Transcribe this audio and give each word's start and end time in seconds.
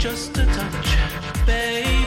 just 0.00 0.38
a 0.38 0.46
touch, 0.46 0.96
babe. 1.44 1.99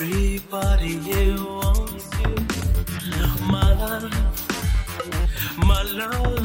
Everybody 0.00 0.96
wants 1.38 2.08
you, 2.20 2.36
my 3.50 3.72
love, 3.74 4.12
my 5.58 5.82
love. 5.82 6.37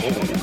Oh. 0.00 0.37